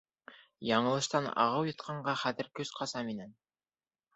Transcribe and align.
—Яңылыштан 0.69 1.27
ағыу 1.43 1.67
йотҡанға, 1.73 2.15
хәҙер 2.25 2.51
көс 2.61 2.73
ҡаса 2.81 3.05
минән. 3.11 3.37